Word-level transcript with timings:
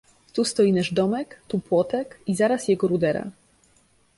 Tu 0.37 0.43
stoi 0.51 0.71
nasz 0.77 0.89
domek, 0.99 1.35
tu 1.47 1.59
płotek— 1.59 2.19
i 2.31 2.35
zaraz 2.35 2.67
jego 2.67 2.87
rudera. 2.87 3.31